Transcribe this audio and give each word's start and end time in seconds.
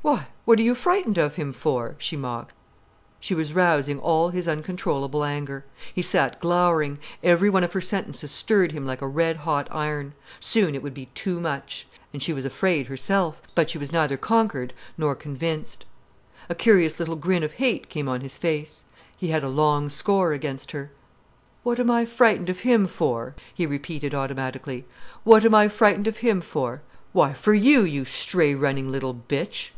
"Why, 0.00 0.28
what 0.46 0.58
are 0.58 0.62
you 0.62 0.74
frightened 0.74 1.18
of 1.18 1.34
him 1.34 1.52
for?" 1.52 1.94
she 1.98 2.16
mocked. 2.16 2.54
She 3.20 3.34
was 3.34 3.52
rousing 3.52 3.98
all 3.98 4.30
his 4.30 4.48
uncontrollable 4.48 5.22
anger. 5.22 5.66
He 5.92 6.00
sat 6.00 6.40
glowering. 6.40 6.98
Every 7.22 7.50
one 7.50 7.62
of 7.64 7.74
her 7.74 7.80
sentences 7.82 8.30
stirred 8.30 8.72
him 8.72 8.84
up 8.84 8.88
like 8.88 9.02
a 9.02 9.08
red 9.08 9.38
hot 9.38 9.68
iron. 9.70 10.14
Soon 10.40 10.74
it 10.74 10.82
would 10.82 10.94
be 10.94 11.06
too 11.14 11.40
much. 11.40 11.86
And 12.12 12.22
she 12.22 12.32
was 12.32 12.46
afraid 12.46 12.86
herself; 12.86 13.42
but 13.54 13.68
she 13.68 13.76
was 13.76 13.92
neither 13.92 14.16
conquered 14.16 14.72
nor 14.96 15.14
convinced. 15.14 15.84
A 16.48 16.54
curious 16.54 16.98
little 16.98 17.16
grin 17.16 17.42
of 17.42 17.54
hate 17.54 17.90
came 17.90 18.08
on 18.08 18.22
his 18.22 18.38
face. 18.38 18.84
He 19.14 19.28
had 19.28 19.44
a 19.44 19.48
long 19.50 19.90
score 19.90 20.32
against 20.32 20.70
her. 20.70 20.90
"What 21.64 21.78
am 21.78 21.90
I 21.90 22.06
frightened 22.06 22.48
of 22.48 22.60
him 22.60 22.86
for?" 22.86 23.34
he 23.52 23.66
repeated 23.66 24.14
automatically. 24.14 24.86
"What 25.24 25.44
am 25.44 25.54
I 25.54 25.68
frightened 25.68 26.06
of 26.06 26.18
him 26.18 26.40
for? 26.40 26.80
Why, 27.12 27.34
for 27.34 27.52
you, 27.52 27.82
you 27.82 28.06
stray 28.06 28.54
running 28.54 28.90
little 28.90 29.12
bitch." 29.12 29.72